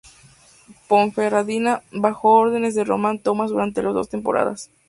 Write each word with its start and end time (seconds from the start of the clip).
Ponferradina, 0.87 1.83
bajo 1.91 2.33
órdenes 2.33 2.73
de 2.73 2.83
Román 2.83 3.19
Tomas 3.19 3.51
durante 3.51 3.83
las 3.83 3.93
dos 3.93 4.09
temporadas. 4.09 4.71